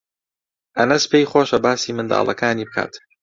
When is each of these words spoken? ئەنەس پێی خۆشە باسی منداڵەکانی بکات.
ئەنەس 0.77 1.03
پێی 1.11 1.29
خۆشە 1.31 1.57
باسی 1.65 1.95
منداڵەکانی 1.97 2.67
بکات. 2.69 2.93